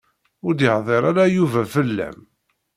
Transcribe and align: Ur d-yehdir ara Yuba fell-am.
Ur 0.45 0.53
d-yehdir 0.55 1.03
ara 1.11 1.33
Yuba 1.35 1.61
fell-am. 1.73 2.17